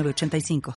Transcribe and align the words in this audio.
85 0.00 0.74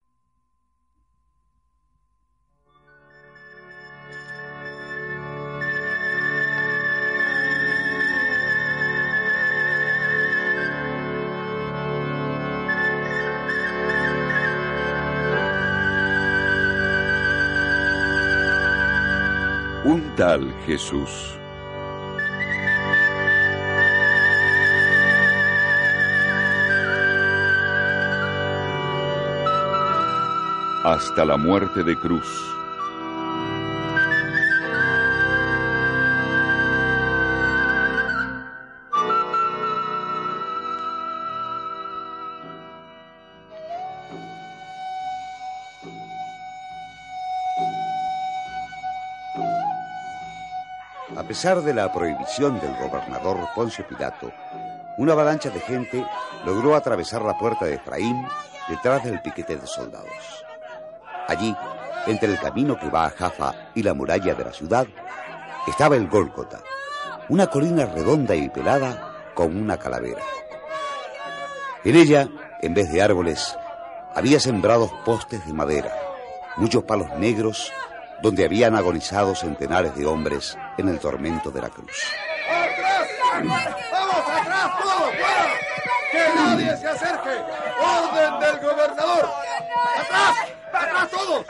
Un 19.85 20.15
tal 20.15 20.53
Jesús. 20.65 21.42
Hasta 30.83 31.23
la 31.23 31.37
muerte 31.37 31.81
de 31.81 31.97
cruz. 31.97 32.27
A 51.15 51.23
pesar 51.25 51.61
de 51.61 51.73
la 51.73 51.91
prohibición 51.93 52.59
del 52.59 52.75
gobernador 52.75 53.37
Poncio 53.55 53.87
Pilato, 53.87 54.33
una 54.97 55.13
avalancha 55.13 55.49
de 55.49 55.61
gente 55.61 56.05
logró 56.45 56.75
atravesar 56.75 57.21
la 57.21 57.37
puerta 57.37 57.65
de 57.65 57.75
Efraín 57.75 58.27
detrás 58.67 59.05
del 59.05 59.21
piquete 59.21 59.55
de 59.55 59.65
soldados. 59.65 60.43
Allí, 61.27 61.55
entre 62.07 62.31
el 62.31 62.39
camino 62.39 62.77
que 62.77 62.89
va 62.89 63.05
a 63.05 63.09
Jaffa 63.09 63.53
y 63.75 63.83
la 63.83 63.93
muralla 63.93 64.33
de 64.33 64.43
la 64.43 64.53
ciudad, 64.53 64.85
estaba 65.67 65.95
el 65.95 66.07
Gólgota, 66.07 66.61
una 67.29 67.47
colina 67.47 67.85
redonda 67.85 68.35
y 68.35 68.49
pelada 68.49 69.31
con 69.33 69.55
una 69.55 69.77
calavera. 69.77 70.21
En 71.83 71.95
ella, 71.95 72.27
en 72.61 72.73
vez 72.73 72.91
de 72.91 73.01
árboles, 73.01 73.57
había 74.15 74.39
sembrados 74.39 74.91
postes 75.05 75.45
de 75.45 75.53
madera, 75.53 75.93
muchos 76.57 76.83
palos 76.83 77.09
negros, 77.17 77.71
donde 78.21 78.45
habían 78.45 78.75
agonizado 78.75 79.35
centenares 79.35 79.95
de 79.95 80.05
hombres 80.05 80.57
en 80.77 80.87
el 80.89 80.99
tormento 80.99 81.51
de 81.51 81.61
la 81.61 81.69
cruz. 81.69 82.03
¡Vamos 83.33 83.59
atrás, 83.59 84.71
todos! 84.81 85.11
¡Que 86.11 86.35
nadie 86.35 86.77
se 86.77 86.87
acerque! 86.87 87.31
¡Orden 87.81 88.39
del 88.39 88.59
gobernador! 88.59 89.29
¡Atrás! 89.99 90.35
¡Atrás 90.73 91.09
todos! 91.11 91.45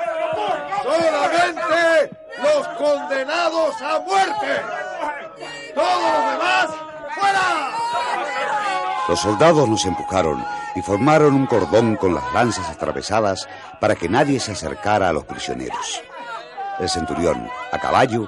¡Solamente 0.84 2.12
los 2.42 2.68
condenados 2.78 3.82
a 3.82 4.00
muerte! 4.00 4.62
¡Todos 5.74 6.02
los 6.02 6.32
demás, 6.32 6.68
fuera! 7.16 7.72
Los 9.08 9.20
soldados 9.20 9.70
nos 9.70 9.86
empujaron 9.86 10.46
y 10.76 10.82
formaron 10.82 11.36
un 11.36 11.46
cordón 11.46 11.96
con 11.96 12.14
las 12.14 12.34
lanzas 12.34 12.70
atravesadas 12.70 13.48
para 13.80 13.96
que 13.96 14.10
nadie 14.10 14.40
se 14.40 14.52
acercara 14.52 15.10
a 15.10 15.14
los 15.14 15.24
prisioneros. 15.24 16.02
El 16.80 16.90
centurión, 16.90 17.50
a 17.72 17.80
caballo, 17.80 18.28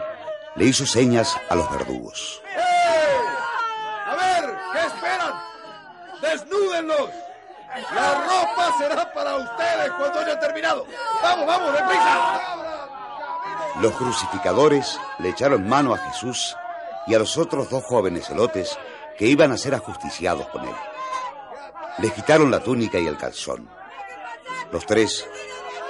le 0.55 0.65
hizo 0.65 0.85
señas 0.85 1.35
a 1.49 1.55
los 1.55 1.69
verdugos. 1.71 2.41
¡Eh! 2.55 2.61
A 4.05 4.15
ver, 4.15 4.55
¿qué 4.73 4.79
esperan? 4.87 5.33
¡Desnúdenlos! 6.21 7.24
La 7.93 8.13
ropa 8.13 8.77
será 8.77 9.13
para 9.13 9.35
ustedes 9.35 9.91
cuando 9.97 10.19
hayan 10.19 10.39
terminado. 10.39 10.85
¡Vamos, 11.21 11.45
vamos, 11.45 11.73
deprisa! 11.73 12.41
Los 13.81 13.91
crucificadores 13.93 14.97
le 15.19 15.29
echaron 15.29 15.67
mano 15.67 15.93
a 15.93 15.97
Jesús 15.97 16.55
y 17.07 17.15
a 17.15 17.19
los 17.19 17.37
otros 17.37 17.69
dos 17.69 17.83
jóvenes 17.83 18.29
elotes 18.29 18.77
que 19.17 19.27
iban 19.27 19.51
a 19.51 19.57
ser 19.57 19.75
ajusticiados 19.75 20.47
con 20.47 20.63
él. 20.63 20.75
Les 21.97 22.13
quitaron 22.13 22.49
la 22.49 22.61
túnica 22.61 22.97
y 22.99 23.07
el 23.07 23.17
calzón. 23.17 23.69
Los 24.71 24.85
tres 24.85 25.27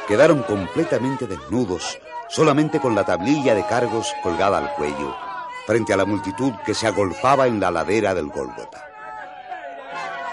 quedaron 0.07 0.41
completamente 0.43 1.27
desnudos, 1.27 1.99
solamente 2.27 2.79
con 2.79 2.95
la 2.95 3.05
tablilla 3.05 3.53
de 3.53 3.65
cargos 3.65 4.11
colgada 4.23 4.57
al 4.57 4.73
cuello, 4.73 5.15
frente 5.67 5.93
a 5.93 5.97
la 5.97 6.05
multitud 6.05 6.53
que 6.65 6.73
se 6.73 6.87
agolpaba 6.87 7.45
en 7.45 7.59
la 7.59 7.69
ladera 7.69 8.15
del 8.15 8.29
Gólgota. 8.29 8.94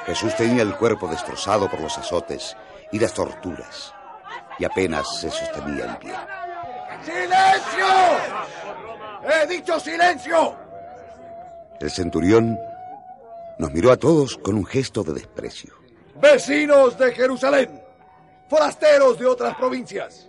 Jesús 0.06 0.34
tenía 0.36 0.62
el 0.62 0.76
cuerpo 0.76 1.08
destrozado 1.08 1.70
por 1.70 1.80
los 1.80 1.96
azotes 1.96 2.56
y 2.90 2.98
las 2.98 3.14
torturas, 3.14 3.94
y 4.58 4.64
apenas 4.64 5.20
se 5.20 5.30
sostenía 5.30 5.84
en 5.84 5.96
pie. 5.96 6.14
¡Silencio! 7.04 7.86
¡He 9.24 9.46
dicho 9.46 9.78
silencio! 9.78 10.56
El 11.80 11.90
centurión 11.90 12.58
nos 13.58 13.72
miró 13.72 13.92
a 13.92 13.96
todos 13.96 14.36
con 14.38 14.56
un 14.56 14.66
gesto 14.66 15.02
de 15.02 15.14
desprecio. 15.14 15.74
Vecinos 16.16 16.98
de 16.98 17.12
Jerusalén, 17.12 17.82
forasteros 18.48 19.18
de 19.18 19.26
otras 19.26 19.56
provincias, 19.56 20.28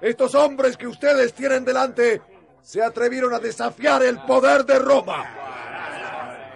estos 0.00 0.34
hombres 0.34 0.76
que 0.76 0.86
ustedes 0.86 1.34
tienen 1.34 1.64
delante 1.64 2.22
se 2.62 2.82
atrevieron 2.82 3.34
a 3.34 3.38
desafiar 3.38 4.02
el 4.02 4.18
poder 4.22 4.64
de 4.64 4.78
Roma. 4.78 5.39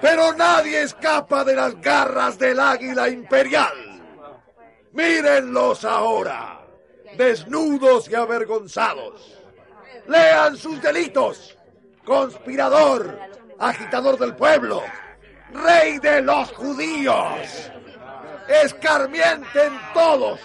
Pero 0.04 0.34
nadie 0.34 0.82
escapa 0.82 1.44
de 1.44 1.54
las 1.54 1.80
garras 1.80 2.38
del 2.38 2.60
águila 2.60 3.08
imperial. 3.08 3.72
Mírenlos 4.92 5.82
ahora, 5.82 6.60
desnudos 7.16 8.10
y 8.10 8.14
avergonzados. 8.14 9.40
Lean 10.06 10.58
sus 10.58 10.82
delitos. 10.82 11.56
Conspirador, 12.04 13.18
agitador 13.58 14.18
del 14.18 14.36
pueblo, 14.36 14.82
rey 15.54 15.98
de 16.00 16.20
los 16.20 16.52
judíos. 16.52 17.70
Escarmienten 18.46 19.72
todos. 19.94 20.38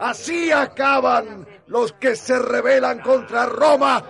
Así 0.00 0.52
acaban 0.52 1.46
los 1.66 1.94
que 1.94 2.14
se 2.14 2.38
rebelan 2.38 3.00
contra 3.00 3.46
Roma, 3.46 4.04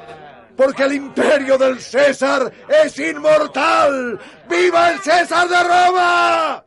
porque 0.63 0.85
el 0.85 0.93
imperio 0.95 1.59
del 1.59 1.81
César 1.81 2.53
es 2.69 2.97
inmortal. 2.99 4.21
¡Viva 4.49 4.93
el 4.93 5.01
César 5.01 5.49
de 5.49 5.63
Roma! 5.65 6.65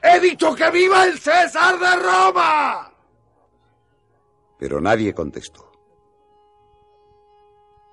He 0.00 0.20
dicho 0.20 0.54
que 0.54 0.70
viva 0.70 1.04
el 1.04 1.18
César 1.18 1.78
de 1.78 1.96
Roma. 1.96 2.92
Pero 4.58 4.80
nadie 4.80 5.12
contestó. 5.12 5.72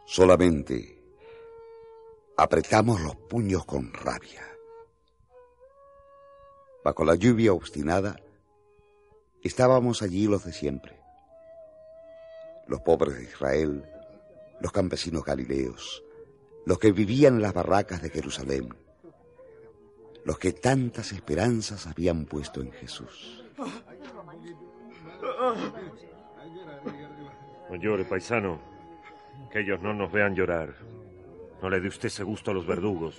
Solamente 0.06 1.02
apretamos 2.38 3.02
los 3.02 3.16
puños 3.16 3.66
con 3.66 3.92
rabia. 3.94 4.46
Bajo 6.84 7.04
la 7.04 7.16
lluvia 7.16 7.54
obstinada, 7.54 8.16
estábamos 9.42 10.04
allí 10.04 10.28
los 10.28 10.46
de 10.46 10.54
siempre. 10.54 11.02
Los 12.68 12.82
pobres 12.82 13.16
de 13.16 13.24
Israel, 13.24 13.86
los 14.62 14.72
campesinos 14.72 15.26
galileos, 15.26 16.04
los 16.66 16.80
que 16.80 16.92
vivían 16.92 17.36
en 17.36 17.42
las 17.42 17.54
barracas 17.54 18.02
de 18.02 18.10
Jerusalén, 18.10 18.74
los 20.24 20.38
que 20.38 20.54
tantas 20.54 21.12
esperanzas 21.12 21.88
habían 21.88 22.26
puesto 22.26 22.62
en 22.62 22.72
Jesús. 22.72 23.44
No 27.70 27.76
llore, 27.76 28.04
paisano. 28.06 28.60
Que 29.52 29.62
ellos 29.62 29.82
no 29.82 29.94
nos 29.94 30.12
vean 30.12 30.36
llorar. 30.36 30.76
No 31.62 31.70
le 31.70 31.80
dé 31.80 31.88
usted 31.88 32.08
ese 32.08 32.24
gusto 32.24 32.52
a 32.52 32.54
los 32.54 32.68
verdugos, 32.68 33.16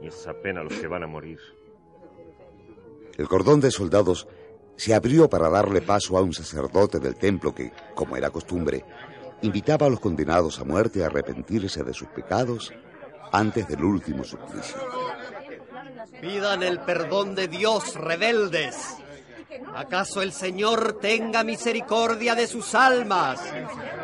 ni 0.00 0.08
esa 0.08 0.32
pena 0.34 0.60
a 0.60 0.64
los 0.64 0.74
que 0.74 0.86
van 0.86 1.02
a 1.02 1.06
morir. 1.06 1.38
El 3.18 3.28
cordón 3.28 3.60
de 3.60 3.70
soldados 3.70 4.26
se 4.76 4.94
abrió 4.94 5.28
para 5.28 5.48
darle 5.50 5.82
paso 5.82 6.16
a 6.16 6.22
un 6.22 6.32
sacerdote 6.32 6.98
del 6.98 7.16
templo 7.16 7.54
que, 7.54 7.72
como 7.94 8.16
era 8.16 8.30
costumbre, 8.30 8.84
invitaba 9.42 9.86
a 9.86 9.90
los 9.90 10.00
condenados 10.00 10.58
a 10.58 10.64
muerte 10.64 11.02
a 11.02 11.06
arrepentirse 11.06 11.82
de 11.82 11.94
sus 11.94 12.08
pecados 12.08 12.72
antes 13.32 13.66
del 13.68 13.84
último 13.84 14.24
suplicio. 14.24 14.78
Pidan 16.20 16.62
el 16.62 16.80
perdón 16.80 17.34
de 17.34 17.48
Dios, 17.48 17.94
rebeldes. 17.94 18.96
¿Acaso 19.74 20.22
el 20.22 20.32
Señor 20.32 20.98
tenga 21.00 21.44
misericordia 21.44 22.34
de 22.34 22.46
sus 22.46 22.74
almas? 22.74 23.40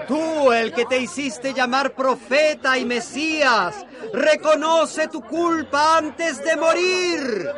Tú, 0.06 0.52
el 0.52 0.73
que 0.73 0.85
te 0.87 0.99
hiciste 0.99 1.52
llamar 1.52 1.94
profeta 1.94 2.79
y 2.79 2.84
Mesías, 2.84 3.87
reconoce 4.12 5.08
tu 5.08 5.23
culpa 5.23 5.99
antes 5.99 6.43
de 6.44 6.56
morir. 6.56 7.49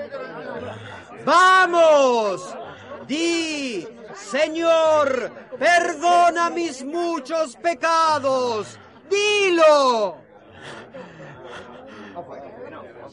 ¡Vamos! 1.24 2.54
Di, 3.06 3.86
Señor, 4.14 5.30
perdona 5.58 6.50
mis 6.50 6.84
muchos 6.84 7.56
pecados. 7.56 8.78
Dilo. 9.08 10.18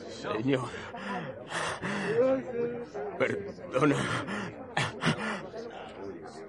Señor, 0.09 0.69
perdona. 3.17 3.95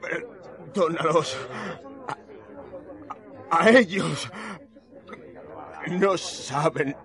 Perdónalos. 0.00 1.36
A, 3.50 3.64
a 3.64 3.70
ellos. 3.70 4.30
No 5.88 6.18
saben 6.18 6.96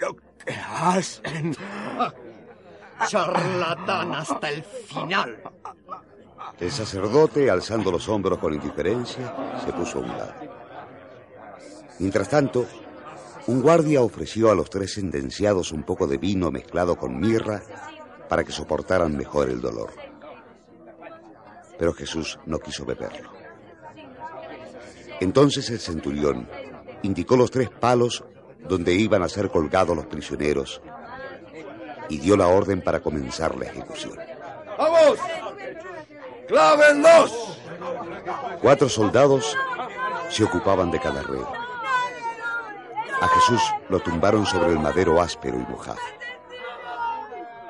lo 0.00 0.16
que 0.16 0.52
hacen. 0.54 1.56
Charlatán 3.08 4.14
hasta 4.14 4.48
el 4.48 4.62
final. 4.62 5.38
El 6.58 6.70
sacerdote, 6.70 7.50
alzando 7.50 7.90
los 7.90 8.08
hombros 8.08 8.38
con 8.38 8.54
indiferencia, 8.54 9.60
se 9.64 9.72
puso 9.72 9.98
a 9.98 10.02
un 10.02 10.08
lado. 10.08 10.34
Mientras 11.98 12.28
tanto, 12.28 12.66
un 13.46 13.62
guardia 13.62 14.02
ofreció 14.02 14.50
a 14.50 14.54
los 14.54 14.70
tres 14.70 14.94
sentenciados 14.94 15.72
un 15.72 15.82
poco 15.82 16.06
de 16.06 16.18
vino 16.18 16.50
mezclado 16.50 16.96
con 16.96 17.18
mirra 17.18 17.62
para 18.28 18.42
que 18.44 18.52
soportaran 18.52 19.16
mejor 19.16 19.48
el 19.48 19.60
dolor. 19.60 19.92
Pero 21.78 21.92
Jesús 21.92 22.38
no 22.46 22.58
quiso 22.58 22.84
beberlo. 22.84 23.30
Entonces 25.20 25.70
el 25.70 25.78
centurión 25.78 26.48
indicó 27.02 27.36
los 27.36 27.50
tres 27.50 27.70
palos 27.70 28.24
donde 28.68 28.94
iban 28.94 29.22
a 29.22 29.28
ser 29.28 29.50
colgados 29.50 29.96
los 29.96 30.06
prisioneros 30.06 30.82
y 32.08 32.18
dio 32.18 32.36
la 32.36 32.48
orden 32.48 32.82
para 32.82 33.00
comenzar 33.00 33.56
la 33.56 33.66
ejecución. 33.66 34.18
¡Vamos! 34.78 35.18
¡Clávenlos! 36.48 37.58
Cuatro 38.60 38.88
soldados 38.88 39.56
se 40.28 40.44
ocupaban 40.44 40.90
de 40.90 41.00
cada 41.00 41.22
reo. 41.22 41.52
A 43.20 43.28
Jesús 43.28 43.62
lo 43.88 43.98
tumbaron 44.00 44.44
sobre 44.44 44.72
el 44.72 44.78
madero 44.78 45.20
áspero 45.20 45.56
y 45.58 45.70
mojado. 45.70 45.98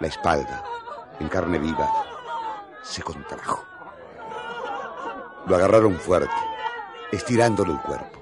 La 0.00 0.08
espalda, 0.08 0.64
en 1.20 1.28
carne 1.28 1.58
viva, 1.58 1.88
se 2.82 3.02
contrajo. 3.02 3.64
Lo 5.46 5.56
agarraron 5.56 5.96
fuerte, 5.96 6.34
estirándole 7.12 7.72
el 7.72 7.80
cuerpo. 7.80 8.18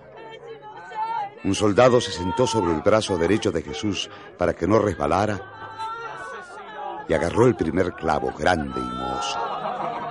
Un 1.45 1.55
soldado 1.55 2.01
se 2.01 2.13
sentó 2.13 2.47
sobre 2.47 2.73
el 2.73 2.83
brazo 2.83 3.17
derecho 3.19 3.51
de 3.51 3.63
Jesús 3.63 4.11
para 4.39 4.55
que 4.55 4.67
no 4.67 4.79
resbalara 4.79 5.41
y 7.09 7.13
agarró 7.13 7.47
el 7.47 7.55
primer 7.55 7.93
clavo 7.93 8.33
grande 8.39 8.81
y 8.81 8.85
mohoso. 8.85 9.54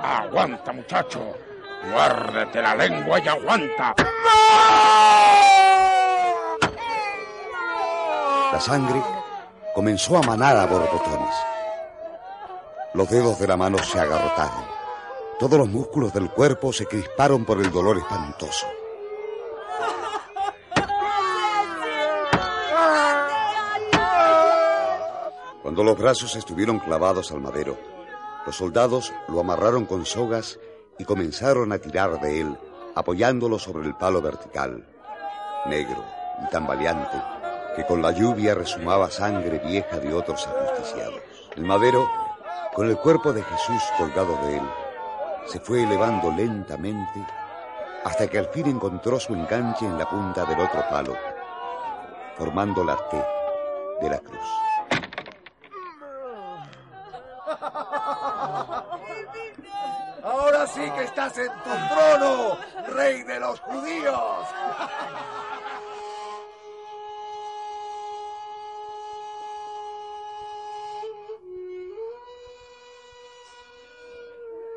Aguanta, 0.03 0.73
muchacho. 0.73 1.33
Muérdete 1.89 2.61
la 2.61 2.75
lengua 2.75 3.19
y 3.19 3.27
aguanta. 3.29 3.95
La 8.51 8.59
sangre 8.59 9.01
comenzó 9.73 10.17
a 10.17 10.21
manar 10.23 10.57
a 10.57 10.65
borbotones. 10.65 11.33
Los 12.93 13.09
dedos 13.09 13.39
de 13.39 13.47
la 13.47 13.55
mano 13.55 13.77
se 13.77 13.97
agarrotaron. 13.97 14.65
Todos 15.39 15.57
los 15.57 15.69
músculos 15.69 16.13
del 16.13 16.29
cuerpo 16.29 16.73
se 16.73 16.85
crisparon 16.85 17.45
por 17.45 17.61
el 17.61 17.71
dolor 17.71 17.97
espantoso. 17.97 18.67
Cuando 25.61 25.81
los 25.81 25.97
brazos 25.97 26.35
estuvieron 26.35 26.79
clavados 26.79 27.31
al 27.31 27.39
madero, 27.39 27.92
los 28.45 28.55
soldados 28.55 29.13
lo 29.27 29.39
amarraron 29.39 29.85
con 29.85 30.05
sogas 30.05 30.59
y 30.97 31.05
comenzaron 31.05 31.71
a 31.71 31.77
tirar 31.77 32.19
de 32.19 32.41
él, 32.41 32.57
apoyándolo 32.95 33.57
sobre 33.57 33.87
el 33.87 33.95
palo 33.95 34.21
vertical, 34.21 34.85
negro 35.65 36.03
y 36.45 36.49
tambaleante, 36.49 37.21
que 37.75 37.85
con 37.85 38.01
la 38.01 38.11
lluvia 38.11 38.53
resumaba 38.53 39.09
sangre 39.09 39.59
vieja 39.59 39.97
de 39.97 40.13
otros 40.13 40.47
ajusticiados. 40.47 41.21
El 41.55 41.63
madero, 41.63 42.07
con 42.73 42.89
el 42.89 42.97
cuerpo 42.97 43.33
de 43.33 43.43
Jesús 43.43 43.81
colgado 43.97 44.37
de 44.45 44.57
él, 44.57 44.63
se 45.47 45.59
fue 45.59 45.83
elevando 45.83 46.31
lentamente 46.31 47.25
hasta 48.03 48.27
que 48.27 48.37
al 48.37 48.47
fin 48.47 48.67
encontró 48.67 49.19
su 49.19 49.33
enganche 49.33 49.85
en 49.85 49.97
la 49.97 50.09
punta 50.09 50.45
del 50.45 50.59
otro 50.59 50.83
palo, 50.89 51.15
formando 52.37 52.83
la 52.83 52.97
T 53.09 53.23
de 54.01 54.09
la 54.09 54.19
cruz. 54.19 54.62
Estás 61.27 61.37
en 61.37 61.51
tu 61.63 61.93
trono, 61.93 62.57
rey 62.95 63.23
de 63.23 63.39
los 63.39 63.59
judíos. 63.61 64.47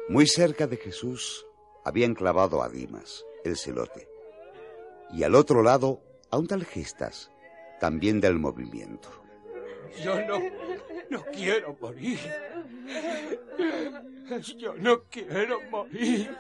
Muy 0.08 0.26
cerca 0.26 0.66
de 0.66 0.76
Jesús 0.76 1.46
habían 1.84 2.14
clavado 2.14 2.62
a 2.62 2.68
Dimas, 2.68 3.24
el 3.44 3.56
celote, 3.56 4.08
y 5.12 5.24
al 5.24 5.34
otro 5.34 5.62
lado 5.62 6.00
a 6.30 6.38
un 6.38 6.46
tal 6.46 6.64
Gestas, 6.64 7.30
también 7.80 8.20
del 8.20 8.38
movimiento. 8.38 9.25
Yo 10.02 10.20
no, 10.26 10.40
no 11.10 11.24
quiero 11.32 11.76
morir. 11.80 12.18
Yo 14.56 14.74
no 14.74 15.02
quiero 15.04 15.60
morir. 15.70 16.36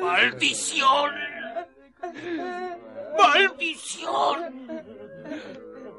¡Maldición! 0.00 1.14
¡Maldición! 3.18 4.84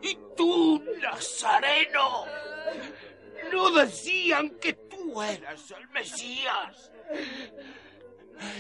¿Y 0.02 0.18
tú, 0.36 0.84
Nazareno? 1.02 2.26
¿No 3.52 3.70
decían 3.72 4.50
que 4.60 4.74
tú 4.74 5.22
eras 5.22 5.72
el 5.72 5.88
Mesías? 5.90 6.92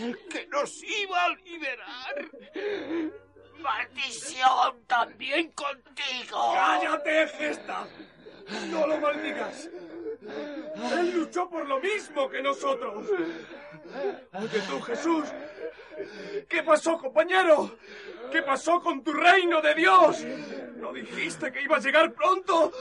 El 0.01 0.17
que 0.29 0.48
nos 0.48 0.83
iba 0.83 1.25
a 1.25 1.29
liberar. 1.29 2.29
¡Maldición 3.60 4.83
también 4.88 5.51
contigo! 5.51 6.53
¡Cállate, 6.53 7.27
Gesta! 7.27 7.88
¡No 8.69 8.88
lo 8.88 9.00
maldigas! 9.00 9.69
Él 10.98 11.12
luchó 11.13 11.50
por 11.50 11.67
lo 11.67 11.79
mismo 11.79 12.29
que 12.29 12.41
nosotros. 12.41 13.07
Oye 14.33 14.60
tú, 14.69 14.81
Jesús. 14.81 15.29
¿Qué 16.50 16.63
pasó, 16.63 16.98
compañero? 16.98 17.77
¿Qué 18.31 18.41
pasó 18.41 18.81
con 18.81 19.03
tu 19.03 19.13
reino 19.13 19.62
de 19.62 19.75
Dios? 19.75 20.24
¿No 20.77 20.91
dijiste 20.93 21.51
que 21.51 21.62
iba 21.62 21.77
a 21.77 21.79
llegar 21.79 22.12
pronto? 22.13 22.72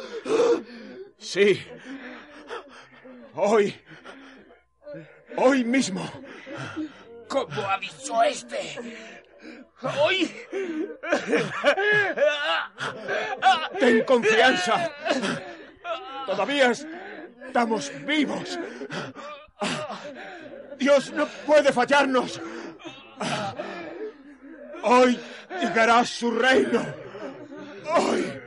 Sí. 1.19 1.63
Hoy. 3.35 3.75
Hoy 5.37 5.65
mismo. 5.65 6.09
¿Cómo 7.29 7.63
avisó 7.63 8.23
este? 8.23 9.22
Hoy. 9.83 10.31
Ten 13.79 14.05
confianza. 14.05 14.91
Todavía 16.27 16.73
estamos 17.47 17.93
vivos. 18.07 18.59
Dios 20.79 21.13
no 21.13 21.27
puede 21.47 21.73
fallarnos. 21.73 22.41
Hoy 24.83 25.19
llegará 25.61 26.05
su 26.05 26.31
reino. 26.31 26.85
Hoy. 27.95 28.41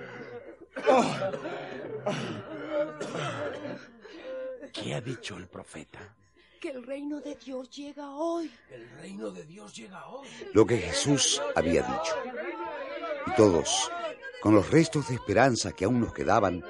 ¿Qué 4.74 4.94
ha 4.94 5.01
dicho 5.01 5.38
el 5.38 5.48
profeta? 5.48 6.00
Que 6.65 6.72
el 6.72 6.81
reino 6.81 7.22
de 7.22 7.36
Dios 7.36 7.69
llega 7.69 8.10
hoy. 8.15 8.51
El 8.72 8.89
reino 9.00 9.29
de 9.29 9.45
Dios 9.45 9.72
llega 9.75 10.03
hoy. 10.07 10.27
Lo 10.51 10.65
que 10.65 10.79
Jesús 10.79 11.39
había 11.55 11.84
dicho. 11.84 12.15
Y 13.27 13.36
todos, 13.36 13.91
con 14.41 14.55
los 14.55 14.72
restos 14.72 15.10
de 15.10 15.13
esperanza 15.13 15.74
que 15.74 15.86
aún 15.86 16.01
nos 16.01 16.12
quedaban, 16.12 16.63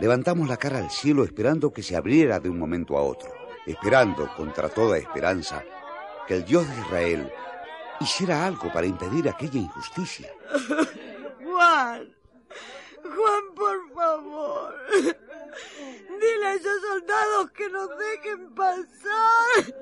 levantamos 0.00 0.50
la 0.50 0.58
cara 0.58 0.76
al 0.76 0.90
cielo 0.90 1.24
esperando 1.24 1.72
que 1.72 1.82
se 1.82 1.96
abriera 1.96 2.40
de 2.40 2.50
un 2.50 2.58
momento 2.58 2.98
a 2.98 3.02
otro, 3.02 3.32
esperando 3.64 4.28
contra 4.36 4.68
toda 4.68 4.98
esperanza 4.98 5.64
que 6.26 6.34
el 6.34 6.44
Dios 6.44 6.68
de 6.68 6.82
Israel 6.82 7.32
hiciera 8.00 8.44
algo 8.44 8.70
para 8.70 8.86
impedir 8.86 9.30
aquella 9.30 9.60
injusticia. 9.60 10.30
Juan, 11.42 12.14
Juan, 13.02 13.54
por 13.54 13.92
favor. 13.94 14.74
Dile 16.20 16.46
a 16.46 16.54
esos 16.54 16.80
soldados 16.82 17.50
que 17.52 17.68
nos 17.68 17.88
dejen 17.98 18.54
pasar. 18.54 19.74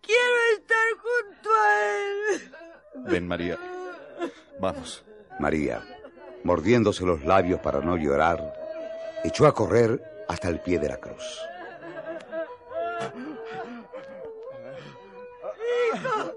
Quiero 0.00 0.36
estar 0.56 0.88
junto 1.02 1.50
a 1.50 1.84
él. 1.96 2.52
Ven, 3.06 3.28
María. 3.28 3.58
Vamos. 4.60 5.04
María, 5.38 5.82
mordiéndose 6.44 7.04
los 7.04 7.24
labios 7.24 7.60
para 7.60 7.80
no 7.80 7.96
llorar, 7.96 8.54
echó 9.24 9.46
a 9.46 9.54
correr 9.54 10.00
hasta 10.28 10.48
el 10.48 10.60
pie 10.60 10.78
de 10.78 10.88
la 10.88 10.98
cruz. 10.98 11.40
¡Hijo! 15.92 16.32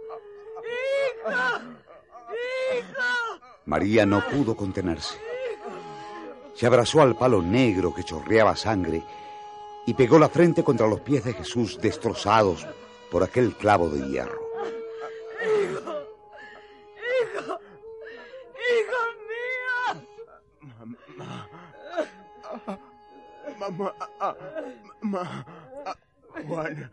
¡Hijo! 1.23 1.61
¡Hijo! 2.79 3.41
María 3.65 4.05
no 4.05 4.25
pudo 4.27 4.55
contenerse. 4.55 5.26
Se 6.57 6.65
abrazó 6.65 7.01
al 7.01 7.15
palo 7.15 7.41
negro 7.41 7.93
que 7.93 8.03
chorreaba 8.03 8.55
sangre 8.55 9.03
y 9.85 9.93
pegó 9.93 10.17
la 10.19 10.27
frente 10.29 10.63
contra 10.63 10.87
los 10.87 11.01
pies 11.01 11.23
de 11.23 11.33
Jesús 11.33 11.77
destrozados 11.79 12.65
por 13.11 13.23
aquel 13.23 13.55
clavo 13.55 13.89
de 13.89 14.07
hierro. 14.09 14.41
¡Hijo! 15.43 15.93
¡Hijo! 17.13 17.59
¡Hijo 18.73 18.99
mío! 19.29 20.77
Mamá. 23.59 23.95
Mamá. 25.01 25.45
Juan. 26.47 26.91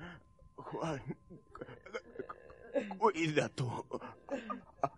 Juan. 0.56 1.02
Cuida 2.99 3.49
tú. 3.50 3.71
A, 4.83 4.90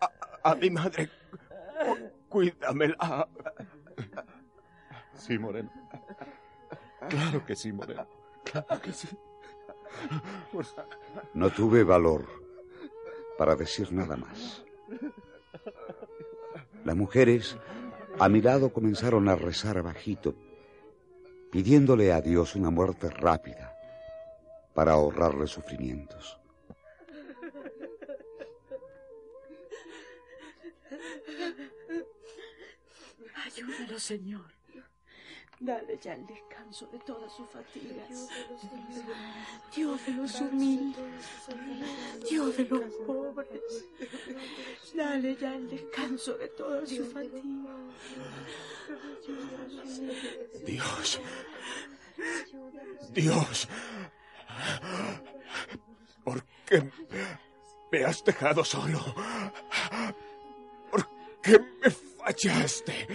a- 0.00 0.10
a 0.50 0.54
mi 0.54 0.70
madre. 0.70 1.08
cu- 1.86 2.10
Cuídamela. 2.28 3.28
Sí, 5.18 5.38
Moreno. 5.38 5.70
Claro 7.08 7.44
que 7.44 7.56
sí, 7.56 7.72
Moreno. 7.72 8.06
Claro 8.44 8.80
que 8.80 8.92
sí. 8.92 9.08
No 11.34 11.50
tuve 11.50 11.82
valor 11.82 12.26
para 13.36 13.56
decir 13.56 13.92
nada 13.92 14.16
más. 14.16 14.64
Las 16.84 16.96
mujeres 16.96 17.56
a 18.18 18.28
mi 18.28 18.40
lado 18.40 18.72
comenzaron 18.72 19.28
a 19.28 19.36
rezar 19.36 19.82
bajito, 19.82 20.34
pidiéndole 21.50 22.12
a 22.12 22.20
Dios 22.20 22.54
una 22.56 22.70
muerte 22.70 23.10
rápida 23.10 23.74
para 24.74 24.92
ahorrarle 24.92 25.46
sufrimientos. 25.46 26.38
Ayúdalo, 33.44 33.98
Señor. 33.98 34.57
Dale 35.60 35.98
ya 36.00 36.14
el 36.14 36.24
descanso 36.24 36.86
de 36.86 36.98
todas 37.00 37.32
sus 37.32 37.48
fatigas. 37.50 38.28
Dios 39.74 40.06
de 40.06 40.12
los 40.12 40.40
humildes. 40.40 41.04
Dios 42.30 42.56
de 42.56 42.64
los 42.64 42.94
pobres. 43.04 43.84
Dale 44.94 45.36
ya 45.36 45.56
el 45.56 45.68
descanso 45.68 46.38
de 46.38 46.48
todas 46.48 46.88
sus 46.88 47.12
fatigas. 47.12 47.42
Dios. 50.64 51.20
Dios. 53.12 53.68
¿Por 56.22 56.44
qué 56.66 56.88
me 57.90 58.04
has 58.04 58.24
dejado 58.24 58.64
solo? 58.64 59.00
¿Por 60.90 61.08
qué 61.42 61.58
me 61.82 61.90
fallaste? 61.90 63.08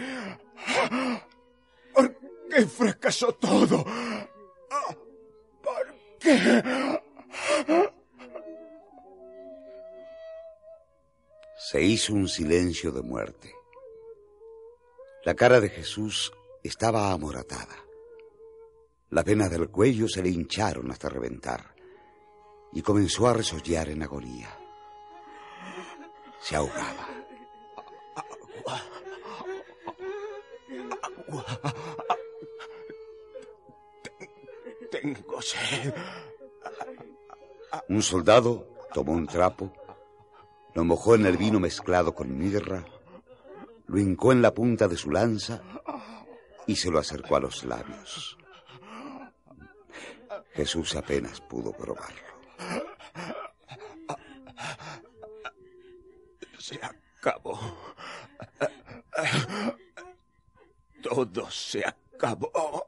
¿Por 2.53 2.61
qué 2.61 2.67
fracasó 2.67 3.33
todo? 3.33 3.83
¿Por 5.63 5.95
qué? 6.19 6.63
Se 11.57 11.81
hizo 11.81 12.13
un 12.13 12.27
silencio 12.27 12.91
de 12.91 13.01
muerte. 13.01 13.55
La 15.23 15.33
cara 15.33 15.59
de 15.59 15.69
Jesús 15.69 16.31
estaba 16.61 17.11
amoratada. 17.11 17.75
Las 19.09 19.25
venas 19.25 19.49
del 19.49 19.69
cuello 19.69 20.07
se 20.07 20.21
le 20.21 20.29
hincharon 20.29 20.91
hasta 20.91 21.09
reventar 21.09 21.73
y 22.71 22.83
comenzó 22.83 23.27
a 23.27 23.33
resollar 23.33 23.89
en 23.89 24.03
agonía. 24.03 24.55
Se 26.39 26.55
ahogaba. 26.55 27.07
Tengo 34.93 35.41
sed. 35.41 35.91
Un 37.89 38.03
soldado 38.03 38.67
tomó 38.93 39.13
un 39.13 39.25
trapo, 39.25 39.73
lo 40.75 40.83
mojó 40.83 41.15
en 41.15 41.25
el 41.25 41.35
vino 41.35 41.59
mezclado 41.59 42.13
con 42.13 42.37
mirra, 42.37 42.85
lo 43.87 43.97
hincó 43.97 44.31
en 44.33 44.43
la 44.43 44.53
punta 44.53 44.87
de 44.87 44.95
su 44.95 45.09
lanza 45.09 45.63
y 46.67 46.75
se 46.75 46.91
lo 46.91 46.99
acercó 46.99 47.37
a 47.37 47.39
los 47.39 47.63
labios. 47.63 48.37
Jesús 50.51 50.95
apenas 50.95 51.41
pudo 51.41 51.71
probarlo. 51.71 52.33
Se 56.59 56.79
acabó. 56.83 57.59
Todo 61.01 61.49
se 61.49 61.83
acabó. 61.83 62.82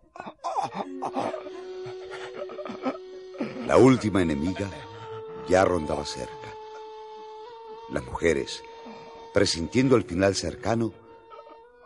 La 3.75 3.81
última 3.81 4.21
enemiga 4.21 4.69
ya 5.49 5.65
rondaba 5.65 6.05
cerca. 6.05 6.47
Las 7.89 8.05
mujeres, 8.05 8.63
presintiendo 9.33 9.97
el 9.97 10.05
final 10.05 10.33
cercano, 10.33 10.93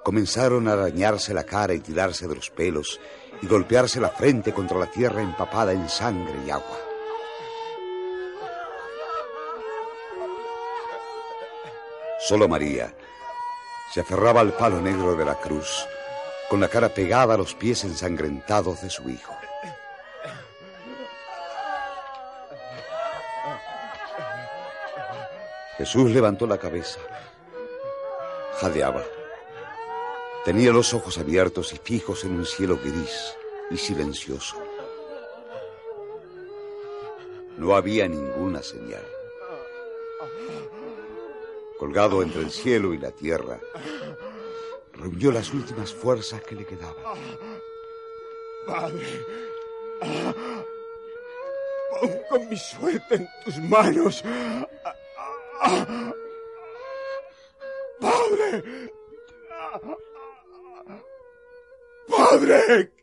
comenzaron 0.03 0.67
a 0.67 0.73
arañarse 0.73 1.33
la 1.33 1.45
cara 1.45 1.73
y 1.73 1.79
tirarse 1.79 2.27
de 2.27 2.35
los 2.35 2.51
pelos 2.51 2.99
y 3.41 3.47
golpearse 3.47 3.99
la 3.99 4.09
frente 4.09 4.53
contra 4.53 4.77
la 4.77 4.91
tierra 4.91 5.23
empapada 5.23 5.73
en 5.73 5.89
sangre 5.89 6.35
y 6.45 6.51
agua. 6.51 6.77
Solo 12.19 12.47
María 12.47 12.95
se 13.91 14.01
aferraba 14.01 14.41
al 14.41 14.53
palo 14.53 14.79
negro 14.79 15.15
de 15.15 15.25
la 15.25 15.39
cruz, 15.39 15.87
con 16.51 16.59
la 16.59 16.67
cara 16.67 16.93
pegada 16.93 17.33
a 17.33 17.37
los 17.37 17.55
pies 17.55 17.83
ensangrentados 17.83 18.83
de 18.83 18.91
su 18.91 19.09
hijo. 19.09 19.38
Jesús 25.79 26.11
levantó 26.11 26.45
la 26.45 26.57
cabeza. 26.57 26.99
Jadeaba. 28.59 29.01
Tenía 30.43 30.73
los 30.73 30.93
ojos 30.93 31.17
abiertos 31.17 31.71
y 31.71 31.77
fijos 31.77 32.25
en 32.25 32.33
un 32.33 32.45
cielo 32.45 32.77
gris 32.83 33.33
y 33.71 33.77
silencioso. 33.77 34.57
No 37.55 37.77
había 37.77 38.09
ninguna 38.09 38.61
señal. 38.61 39.05
Colgado 41.77 42.23
entre 42.23 42.41
el 42.41 42.51
cielo 42.51 42.93
y 42.93 42.97
la 42.97 43.11
tierra, 43.11 43.57
reunió 44.91 45.31
las 45.31 45.53
últimas 45.53 45.93
fuerzas 45.93 46.41
que 46.41 46.55
le 46.55 46.65
quedaban. 46.65 47.17
Padre. 48.67 49.25
Pongo 52.01 52.45
mi 52.49 52.57
suerte 52.57 53.15
en 53.15 53.29
tus 53.45 53.57
manos. 53.59 54.25
Padre. 57.99 58.63
Padre. 62.07 62.93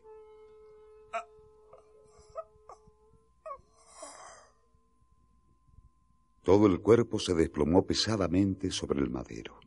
Todo 6.43 6.65
el 6.67 6.81
cuerpo 6.81 7.19
se 7.19 7.33
desplomó 7.33 7.85
pesadamente 7.85 8.71
sobre 8.71 9.01
el 9.01 9.09
madero. 9.09 9.59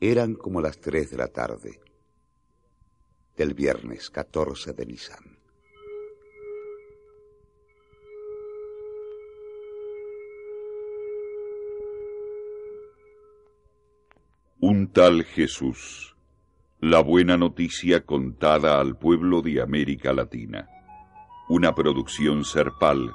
Eran 0.00 0.34
como 0.34 0.60
las 0.60 0.78
tres 0.78 1.10
de 1.10 1.16
la 1.18 1.28
tarde 1.28 1.80
del 3.36 3.54
viernes 3.54 4.10
14 4.10 4.72
de 4.72 4.86
Nisan. 4.86 5.45
Un 14.58 14.90
tal 14.90 15.24
Jesús. 15.24 16.16
La 16.80 17.00
buena 17.00 17.36
noticia 17.36 18.06
contada 18.06 18.80
al 18.80 18.96
pueblo 18.96 19.42
de 19.42 19.60
América 19.60 20.14
Latina. 20.14 20.66
Una 21.50 21.74
producción 21.74 22.42
serpal, 22.42 23.12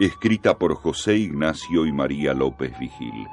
escrita 0.00 0.56
por 0.56 0.74
José 0.74 1.18
Ignacio 1.18 1.84
y 1.84 1.92
María 1.92 2.32
López 2.32 2.72
Vigil. 2.80 3.26